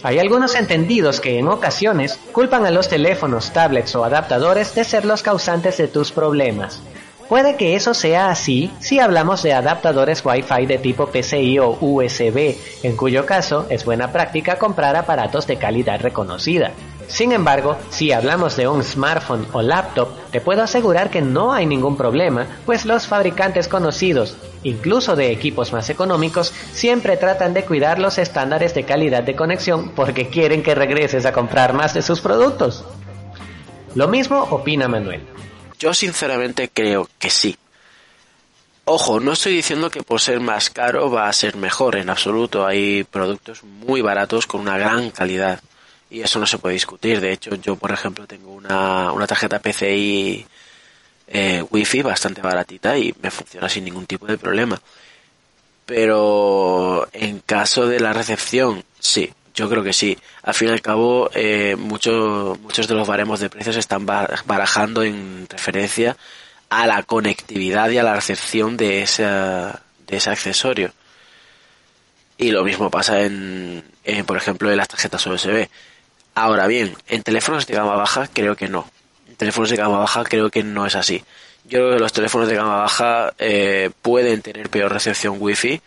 Hay 0.03 0.19
algunos 0.19 0.55
entendidos 0.55 1.21
que 1.21 1.39
en 1.39 1.49
ocasiones 1.49 2.19
culpan 2.33 2.67
a 2.67 2.71
los 2.71 2.89
teléfonos, 2.89 3.53
tablets 3.53 3.95
o 3.95 4.05
adaptadores 4.05 4.75
de 4.75 4.85
ser 4.85 5.05
los 5.05 5.23
causantes 5.23 5.77
de 5.77 5.89
tus 5.89 6.13
problemas. 6.13 6.83
Puede 7.35 7.57
que 7.57 7.75
eso 7.75 7.95
sea 7.95 8.31
así 8.31 8.71
si 8.79 9.01
hablamos 9.01 9.43
de 9.43 9.53
adaptadores 9.53 10.25
Wi-Fi 10.25 10.67
de 10.67 10.79
tipo 10.79 11.09
PCI 11.09 11.59
o 11.59 11.77
USB, 11.81 12.55
en 12.85 12.97
cuyo 12.97 13.27
caso 13.27 13.67
es 13.71 13.85
buena 13.85 14.13
práctica 14.13 14.57
comprar 14.57 14.95
aparatos 14.95 15.45
de 15.49 15.57
calidad 15.57 16.01
reconocida. 16.01 16.71
Sin 17.09 17.33
embargo, 17.33 17.77
si 17.91 18.13
hablamos 18.13 18.55
de 18.55 18.69
un 18.69 18.85
smartphone 18.85 19.49
o 19.53 19.63
laptop, 19.63 20.11
te 20.31 20.41
puedo 20.41 20.63
asegurar 20.63 21.11
que 21.11 21.23
no 21.23 21.53
hay 21.53 21.67
ningún 21.67 21.97
problema, 21.97 22.47
pues 22.67 22.85
los 22.85 23.09
fabricantes 23.09 23.67
conocidos, 23.67 24.37
incluso 24.63 25.17
de 25.17 25.33
equipos 25.33 25.73
más 25.73 25.91
económicos, 25.91 26.55
siempre 26.73 27.17
tratan 27.17 27.53
de 27.53 27.65
cuidar 27.65 27.99
los 27.99 28.19
estándares 28.19 28.75
de 28.75 28.85
calidad 28.85 29.25
de 29.25 29.35
conexión 29.35 29.91
porque 29.97 30.29
quieren 30.29 30.63
que 30.63 30.77
regreses 30.77 31.27
a 31.27 31.33
comprar 31.33 31.73
más 31.73 31.95
de 31.95 32.03
sus 32.03 32.21
productos. 32.21 32.85
Lo 33.97 34.07
mismo 34.07 34.41
opina 34.51 34.87
Manuel. 34.87 35.34
Yo 35.85 35.93
sinceramente 35.93 36.71
creo 36.73 37.11
que 37.19 37.29
sí. 37.29 37.59
Ojo, 38.87 39.21
no 39.21 39.33
estoy 39.33 39.55
diciendo 39.55 39.91
que 39.91 40.03
por 40.03 40.19
ser 40.19 40.41
más 40.41 40.71
caro 40.71 41.11
va 41.11 41.29
a 41.29 41.33
ser 41.35 41.57
mejor, 41.57 41.97
en 41.97 42.09
absoluto. 42.09 42.67
Hay 42.67 43.05
productos 43.05 43.63
muy 43.65 44.01
baratos 44.01 44.47
con 44.47 44.63
una 44.63 44.79
gran 44.79 45.11
calidad 45.11 45.61
y 46.09 46.23
eso 46.23 46.39
no 46.39 46.47
se 46.47 46.57
puede 46.57 46.73
discutir. 46.73 47.21
De 47.21 47.33
hecho, 47.33 47.55
yo, 47.57 47.77
por 47.77 47.93
ejemplo, 47.93 48.27
tengo 48.27 48.53
una, 48.53 49.13
una 49.13 49.27
tarjeta 49.27 49.59
PCI 49.59 50.47
eh, 51.27 51.63
Wi-Fi 51.71 52.01
bastante 52.01 52.41
baratita 52.41 52.97
y 52.97 53.15
me 53.21 53.31
funciona 53.31 53.69
sin 53.69 53.85
ningún 53.85 54.07
tipo 54.07 54.25
de 54.25 54.39
problema. 54.39 54.81
Pero 55.85 57.07
en 57.13 57.41
caso 57.41 57.87
de 57.87 58.01
la 58.01 58.15
recepción, 58.15 58.83
sí, 58.99 59.31
yo 59.55 59.69
creo 59.69 59.83
que 59.83 59.93
sí. 59.93 60.19
Al 60.43 60.55
fin 60.55 60.69
y 60.69 60.73
al 60.73 60.83
cabo, 60.83 61.31
eh, 61.35 61.77
muchos 61.79 62.59
muchos 62.61 62.89
de 62.89 62.95
los 62.95 63.07
baremos 63.07 63.41
de 63.41 63.51
precios 63.51 63.77
están 63.77 64.05
barajando 64.05 65.03
en 65.03 65.47
referencia 65.49 66.17
a 66.69 66.87
la 66.87 67.03
conectividad 67.05 67.89
y 67.91 67.99
a 67.99 68.03
la 68.03 68.15
recepción 68.15 68.77
de, 68.77 69.03
esa, 69.03 69.83
de 70.07 70.17
ese 70.17 70.31
accesorio. 70.31 70.93
Y 72.37 72.51
lo 72.51 72.65
mismo 72.65 72.91
pasa 72.91 73.23
en, 73.23 73.85
por 74.27 74.37
ejemplo, 74.37 74.71
en 74.71 74.77
las 74.77 74.89
tarjetas 74.89 75.25
USB. 75.25 75.69
Ahora 76.35 76.67
bien, 76.67 76.97
en 77.07 77.23
teléfonos 77.23 77.67
de 77.69 77.75
gama 77.75 77.95
baja 77.95 78.27
creo 78.27 78.57
que 78.57 78.67
no. 78.69 78.91
En 79.29 79.37
teléfonos 79.37 79.71
de 79.71 79.77
gama 79.77 79.99
baja 79.99 80.25
creo 80.25 80.51
que 80.51 80.65
no 80.65 80.85
es 80.85 80.97
así. 80.97 81.23
Yo 81.65 81.79
creo 81.79 81.93
que 81.93 82.01
los 82.01 82.13
teléfonos 82.13 82.49
de 82.49 82.57
gama 82.57 82.79
baja 82.79 83.33
eh, 83.39 83.91
pueden 84.03 84.43
tener 84.43 84.69
peor 84.69 84.93
recepción 84.93 85.37
wifi 85.39 85.81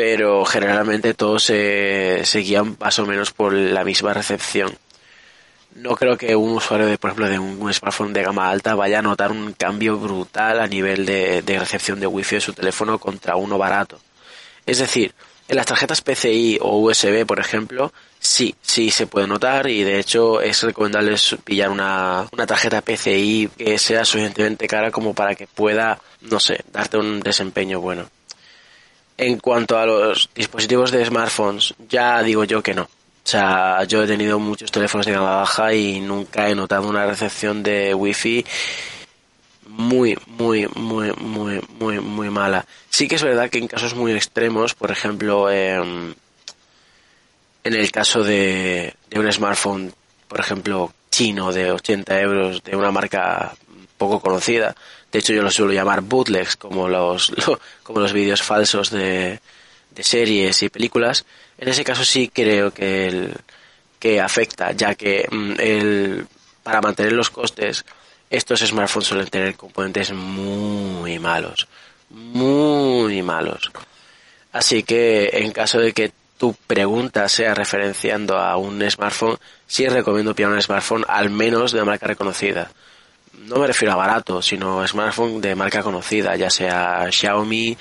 pero 0.00 0.44
generalmente 0.44 1.12
todos 1.12 1.42
se, 1.42 2.22
guían 2.34 2.76
más 2.78 3.00
o 3.00 3.04
menos 3.04 3.32
por 3.32 3.52
la 3.52 3.82
misma 3.82 4.14
recepción. 4.14 4.72
No 5.74 5.96
creo 5.96 6.16
que 6.16 6.36
un 6.36 6.52
usuario, 6.52 6.86
de, 6.86 6.98
por 6.98 7.10
ejemplo, 7.10 7.28
de 7.28 7.40
un, 7.40 7.74
smartphone 7.74 8.12
de 8.12 8.22
gama 8.22 8.48
alta 8.48 8.76
vaya 8.76 9.00
a 9.00 9.02
notar 9.02 9.32
un 9.32 9.54
cambio 9.54 9.98
brutal 9.98 10.60
a 10.60 10.68
nivel 10.68 11.04
de, 11.04 11.42
recepción 11.58 11.98
de 11.98 12.06
wifi 12.06 12.36
de 12.36 12.40
su 12.40 12.52
teléfono 12.52 13.00
contra 13.00 13.34
uno 13.34 13.58
barato. 13.58 13.98
Es 14.66 14.78
decir, 14.78 15.12
en 15.48 15.56
las 15.56 15.66
tarjetas 15.66 16.00
PCI 16.00 16.58
o 16.60 16.78
USB, 16.78 17.26
por 17.26 17.40
ejemplo, 17.40 17.92
sí, 18.20 18.54
sí 18.62 18.92
se 18.92 19.08
puede 19.08 19.26
notar 19.26 19.68
y 19.68 19.82
de 19.82 19.98
hecho 19.98 20.40
es 20.40 20.62
recomendable 20.62 21.16
pillar 21.42 21.70
una, 21.70 22.28
una 22.30 22.46
tarjeta 22.46 22.82
PCI 22.82 23.50
que 23.58 23.78
sea 23.78 24.04
suficientemente 24.04 24.68
cara 24.68 24.92
como 24.92 25.12
para 25.12 25.34
que 25.34 25.48
pueda, 25.48 26.00
no 26.20 26.38
sé, 26.38 26.60
darte 26.72 26.98
un 26.98 27.18
desempeño 27.18 27.80
bueno. 27.80 28.08
En 29.18 29.38
cuanto 29.38 29.76
a 29.76 29.84
los 29.84 30.30
dispositivos 30.34 30.92
de 30.92 31.04
smartphones, 31.04 31.74
ya 31.88 32.22
digo 32.22 32.44
yo 32.44 32.62
que 32.62 32.72
no. 32.72 32.82
O 32.84 33.30
sea, 33.30 33.84
yo 33.84 34.04
he 34.04 34.06
tenido 34.06 34.38
muchos 34.38 34.70
teléfonos 34.70 35.04
de 35.04 35.12
gama 35.12 35.36
baja 35.36 35.74
y 35.74 36.00
nunca 36.00 36.48
he 36.48 36.54
notado 36.54 36.88
una 36.88 37.04
recepción 37.04 37.62
de 37.62 37.92
wifi 37.92 38.46
muy, 39.66 40.16
muy, 40.26 40.66
muy, 40.74 41.12
muy, 41.12 41.60
muy, 41.78 42.00
muy 42.00 42.30
mala. 42.30 42.64
Sí 42.88 43.06
que 43.06 43.16
es 43.16 43.22
verdad 43.22 43.50
que 43.50 43.58
en 43.58 43.68
casos 43.68 43.94
muy 43.94 44.12
extremos, 44.12 44.74
por 44.74 44.90
ejemplo, 44.90 45.50
em, 45.50 46.14
en 47.64 47.74
el 47.74 47.90
caso 47.90 48.22
de 48.22 48.94
un 49.14 49.30
smartphone, 49.30 49.92
por 50.28 50.40
ejemplo, 50.40 50.92
chino 51.18 51.50
de 51.52 51.72
80 51.72 52.20
euros 52.20 52.62
de 52.62 52.76
una 52.76 52.92
marca 52.92 53.52
poco 53.96 54.20
conocida, 54.20 54.76
de 55.10 55.18
hecho, 55.18 55.32
yo 55.32 55.42
lo 55.42 55.50
suelo 55.50 55.72
llamar 55.72 56.02
bootlegs, 56.02 56.54
como 56.54 56.88
los, 56.88 57.32
como 57.82 57.98
los 57.98 58.12
vídeos 58.12 58.40
falsos 58.40 58.90
de, 58.90 59.40
de 59.90 60.02
series 60.04 60.62
y 60.62 60.68
películas. 60.68 61.24
En 61.58 61.68
ese 61.68 61.82
caso 61.82 62.04
sí 62.04 62.30
creo 62.32 62.72
que, 62.72 63.08
el, 63.08 63.34
que 63.98 64.20
afecta, 64.20 64.70
ya 64.70 64.94
que 64.94 65.26
mm, 65.28 65.52
el, 65.58 66.26
para 66.62 66.80
mantener 66.80 67.14
los 67.14 67.30
costes, 67.30 67.84
estos 68.30 68.60
smartphones 68.60 69.08
suelen 69.08 69.26
tener 69.26 69.56
componentes 69.56 70.12
muy 70.12 71.18
malos. 71.18 71.66
Muy 72.10 73.22
malos. 73.22 73.72
Así 74.52 74.84
que 74.84 75.30
en 75.32 75.50
caso 75.50 75.80
de 75.80 75.92
que 75.92 76.12
tu 76.38 76.54
pregunta 76.66 77.28
sea 77.28 77.54
referenciando 77.54 78.38
a 78.38 78.56
un 78.56 78.88
smartphone, 78.90 79.36
sí 79.66 79.86
recomiendo 79.88 80.34
pillar 80.34 80.52
un 80.52 80.62
smartphone 80.62 81.04
al 81.08 81.30
menos 81.30 81.72
de 81.72 81.84
marca 81.84 82.06
reconocida 82.06 82.70
no 83.46 83.56
me 83.56 83.66
refiero 83.66 83.92
a 83.92 83.96
barato, 83.96 84.42
sino 84.42 84.86
smartphone 84.86 85.40
de 85.40 85.54
marca 85.54 85.82
conocida, 85.82 86.36
ya 86.36 86.50
sea 86.50 87.08
Xiaomi, 87.10 87.76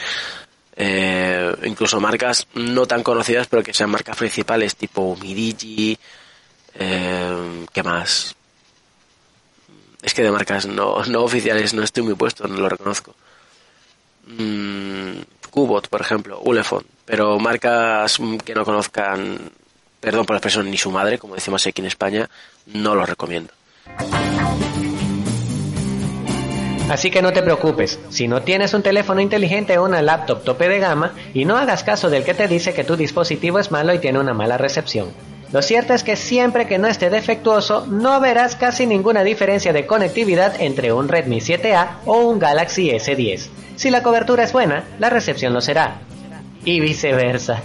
eh, 0.75 1.55
incluso 1.63 1.99
marcas 1.99 2.47
no 2.53 2.85
tan 2.85 3.03
conocidas, 3.03 3.47
pero 3.47 3.63
que 3.63 3.73
sean 3.73 3.89
marcas 3.89 4.17
principales, 4.17 4.75
tipo 4.75 5.15
Midigi, 5.15 5.97
eh, 6.75 7.65
¿qué 7.73 7.83
más? 7.83 8.35
Es 10.01 10.13
que 10.13 10.23
de 10.23 10.31
marcas 10.31 10.65
no, 10.65 11.03
no 11.05 11.23
oficiales 11.23 11.73
no 11.73 11.83
estoy 11.83 12.03
muy 12.03 12.15
puesto, 12.15 12.47
no 12.47 12.57
lo 12.57 12.69
reconozco. 12.69 13.15
Mm, 14.27 15.19
Cubot, 15.49 15.87
por 15.87 16.01
ejemplo, 16.01 16.39
Ulefone, 16.41 16.85
pero 17.07 17.39
marcas 17.39 18.19
que 18.43 18.53
no 18.53 18.65
conozcan, 18.65 19.39
perdón 20.01 20.25
por 20.25 20.33
la 20.33 20.39
expresión, 20.39 20.69
ni 20.69 20.77
su 20.77 20.91
madre, 20.91 21.17
como 21.17 21.35
decimos 21.35 21.65
aquí 21.65 21.81
en 21.81 21.87
España, 21.87 22.29
no 22.67 22.95
lo 22.95 23.05
recomiendo. 23.05 23.53
Así 26.89 27.09
que 27.09 27.21
no 27.21 27.31
te 27.31 27.41
preocupes, 27.41 27.97
si 28.09 28.27
no 28.27 28.41
tienes 28.41 28.73
un 28.73 28.83
teléfono 28.83 29.21
inteligente 29.21 29.77
o 29.77 29.85
una 29.85 30.01
laptop 30.01 30.43
tope 30.43 30.67
de 30.67 30.79
gama, 30.79 31.13
y 31.33 31.45
no 31.45 31.57
hagas 31.57 31.83
caso 31.83 32.09
del 32.09 32.25
que 32.25 32.33
te 32.33 32.49
dice 32.49 32.73
que 32.73 32.83
tu 32.83 32.97
dispositivo 32.97 33.57
es 33.59 33.71
malo 33.71 33.93
y 33.93 33.99
tiene 33.99 34.19
una 34.19 34.33
mala 34.33 34.57
recepción. 34.57 35.13
Lo 35.53 35.61
cierto 35.61 35.93
es 35.93 36.03
que 36.03 36.17
siempre 36.17 36.67
que 36.67 36.77
no 36.77 36.87
esté 36.87 37.09
defectuoso, 37.09 37.87
no 37.87 38.19
verás 38.19 38.57
casi 38.57 38.85
ninguna 38.85 39.23
diferencia 39.23 39.71
de 39.71 39.85
conectividad 39.85 40.59
entre 40.59 40.91
un 40.91 41.07
Redmi 41.07 41.39
7A 41.39 41.99
o 42.05 42.19
un 42.19 42.37
Galaxy 42.37 42.89
S10. 42.89 43.47
Si 43.77 43.89
la 43.91 44.03
cobertura 44.03 44.43
es 44.43 44.51
buena, 44.51 44.83
la 44.99 45.09
recepción 45.09 45.53
lo 45.53 45.61
será. 45.61 46.01
Y 46.67 46.81
viceversa. 46.81 47.61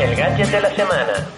El 0.00 0.16
gadget 0.16 0.48
de 0.48 0.60
la 0.60 0.74
semana. 0.74 1.28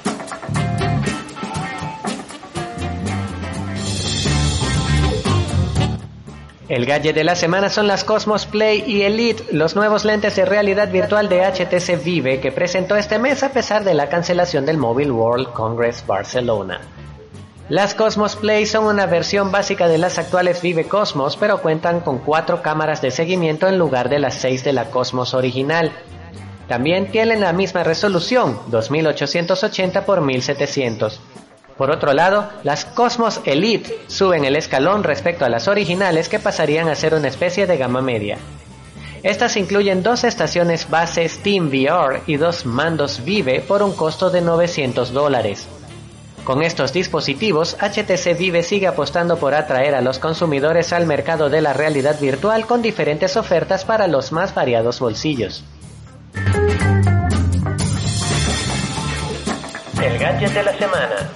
El 6.70 6.86
gadget 6.86 7.14
de 7.14 7.24
la 7.24 7.34
semana 7.34 7.68
son 7.68 7.86
las 7.86 8.04
Cosmos 8.04 8.46
Play 8.46 8.82
y 8.86 9.02
Elite, 9.02 9.44
los 9.52 9.76
nuevos 9.76 10.06
lentes 10.06 10.34
de 10.36 10.46
realidad 10.46 10.90
virtual 10.90 11.28
de 11.28 11.42
HTC 11.42 12.02
Vive 12.02 12.40
que 12.40 12.52
presentó 12.52 12.96
este 12.96 13.18
mes 13.18 13.42
a 13.42 13.52
pesar 13.52 13.84
de 13.84 13.92
la 13.92 14.08
cancelación 14.08 14.64
del 14.64 14.78
Mobile 14.78 15.10
World 15.10 15.52
Congress 15.52 16.02
Barcelona. 16.06 16.80
Las 17.68 17.94
Cosmos 17.94 18.36
Play 18.36 18.66
son 18.66 18.84
una 18.84 19.06
versión 19.06 19.50
básica 19.50 19.88
de 19.88 19.98
las 19.98 20.18
actuales 20.18 20.60
Vive 20.60 20.88
Cosmos, 20.88 21.36
pero 21.36 21.62
cuentan 21.62 22.00
con 22.00 22.18
cuatro 22.18 22.60
cámaras 22.60 23.00
de 23.00 23.10
seguimiento 23.10 23.68
en 23.68 23.78
lugar 23.78 24.08
de 24.08 24.18
las 24.18 24.34
seis 24.34 24.64
de 24.64 24.72
la 24.72 24.90
Cosmos 24.90 25.32
original. 25.34 25.92
También 26.68 27.10
tienen 27.10 27.40
la 27.40 27.52
misma 27.52 27.82
resolución, 27.82 28.58
2880 28.68 30.00
x 30.00 30.20
1700 30.20 31.20
por 31.76 31.90
otro 31.90 32.12
lado, 32.12 32.48
las 32.62 32.84
Cosmos 32.84 33.40
Elite 33.44 33.98
suben 34.06 34.44
el 34.44 34.56
escalón 34.56 35.02
respecto 35.02 35.44
a 35.44 35.48
las 35.48 35.68
originales 35.68 36.28
que 36.28 36.38
pasarían 36.38 36.88
a 36.88 36.94
ser 36.94 37.14
una 37.14 37.28
especie 37.28 37.66
de 37.66 37.76
gama 37.76 38.02
media. 38.02 38.38
Estas 39.22 39.56
incluyen 39.56 40.02
dos 40.02 40.24
estaciones 40.24 40.90
base 40.90 41.28
Steam 41.28 41.68
VR 41.68 42.22
y 42.26 42.36
dos 42.36 42.66
mandos 42.66 43.24
Vive 43.24 43.60
por 43.60 43.82
un 43.82 43.94
costo 43.94 44.30
de 44.30 44.42
900 44.42 45.12
dólares. 45.12 45.66
Con 46.44 46.62
estos 46.62 46.92
dispositivos, 46.92 47.76
HTC 47.80 48.36
Vive 48.36 48.64
sigue 48.64 48.88
apostando 48.88 49.36
por 49.36 49.54
atraer 49.54 49.94
a 49.94 50.00
los 50.00 50.18
consumidores 50.18 50.92
al 50.92 51.06
mercado 51.06 51.50
de 51.50 51.60
la 51.60 51.72
realidad 51.72 52.18
virtual 52.18 52.66
con 52.66 52.82
diferentes 52.82 53.36
ofertas 53.36 53.84
para 53.84 54.08
los 54.08 54.32
más 54.32 54.52
variados 54.52 54.98
bolsillos. 54.98 55.62
El 60.02 60.18
gadget 60.18 60.52
de 60.52 60.62
la 60.64 60.76
semana. 60.76 61.30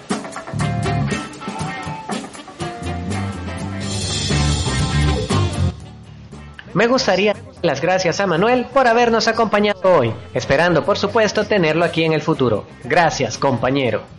Me 6.74 6.88
gustaría 6.88 7.32
dar 7.32 7.42
las 7.62 7.80
gracias 7.80 8.18
a 8.18 8.26
Manuel 8.26 8.66
por 8.66 8.88
habernos 8.88 9.28
acompañado 9.28 9.80
hoy, 9.84 10.12
esperando 10.34 10.84
por 10.84 10.98
supuesto 10.98 11.46
tenerlo 11.46 11.84
aquí 11.84 12.04
en 12.04 12.12
el 12.12 12.22
futuro. 12.22 12.66
Gracias, 12.82 13.38
compañero. 13.38 14.15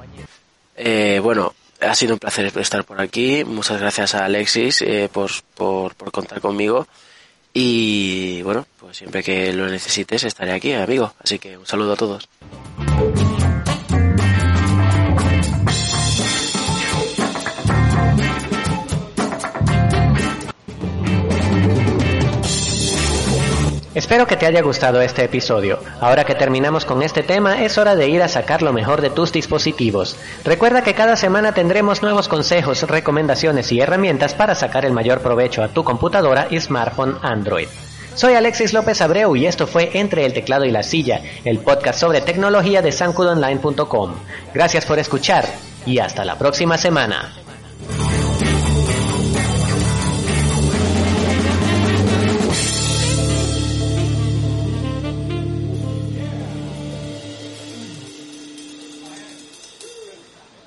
Eh, 0.78 1.20
bueno, 1.22 1.54
ha 1.82 1.96
sido 1.96 2.14
un 2.14 2.20
placer 2.20 2.52
estar 2.58 2.86
por 2.86 3.02
aquí. 3.02 3.44
Muchas 3.44 3.80
gracias 3.80 4.16
a 4.16 4.26
Alexis 4.26 4.82
eh, 4.82 5.10
por, 5.12 5.32
por, 5.56 5.96
por 5.96 6.12
contar 6.12 6.40
conmigo. 6.40 6.88
Y 7.54 8.42
bueno, 8.44 8.68
pues 8.80 8.98
siempre 8.98 9.24
que 9.24 9.52
lo 9.52 9.68
necesites 9.68 10.24
estaré 10.24 10.54
aquí, 10.54 10.74
amigo. 10.74 11.14
Así 11.24 11.40
que 11.40 11.58
un 11.58 11.66
saludo 11.66 11.94
a 11.94 11.98
todos. 11.98 12.30
Espero 23.98 24.28
que 24.28 24.38
te 24.38 24.46
haya 24.46 24.62
gustado 24.62 25.02
este 25.02 25.24
episodio. 25.24 25.80
Ahora 26.00 26.24
que 26.24 26.36
terminamos 26.36 26.86
con 26.86 27.02
este 27.02 27.24
tema, 27.24 27.64
es 27.64 27.80
hora 27.80 27.96
de 27.96 28.08
ir 28.08 28.22
a 28.22 28.28
sacar 28.28 28.62
lo 28.62 28.72
mejor 28.72 29.02
de 29.02 29.10
tus 29.10 29.32
dispositivos. 29.32 30.16
Recuerda 30.46 30.84
que 30.84 30.94
cada 30.94 31.16
semana 31.16 31.56
tendremos 31.56 32.04
nuevos 32.04 32.28
consejos, 32.28 32.84
recomendaciones 32.84 33.72
y 33.72 33.82
herramientas 33.82 34.36
para 34.36 34.54
sacar 34.54 34.86
el 34.86 34.94
mayor 34.94 35.22
provecho 35.22 35.64
a 35.64 35.70
tu 35.70 35.84
computadora 35.84 36.46
y 36.52 36.60
smartphone 36.60 37.18
Android. 37.24 37.70
Soy 38.14 38.36
Alexis 38.36 38.72
López 38.72 39.02
Abreu 39.02 39.36
y 39.36 39.48
esto 39.48 39.66
fue 39.66 39.90
Entre 39.96 40.28
el 40.28 40.34
teclado 40.34 40.66
y 40.66 40.70
la 40.70 40.84
silla, 40.84 41.20
el 41.44 41.58
podcast 41.58 42.00
sobre 42.00 42.22
tecnología 42.22 42.84
de 42.84 42.92
sancudonline.com. 42.92 44.14
Gracias 44.54 44.86
por 44.86 45.00
escuchar 45.00 45.46
y 45.88 45.98
hasta 45.98 46.24
la 46.24 46.38
próxima 46.38 46.78
semana. 46.78 47.34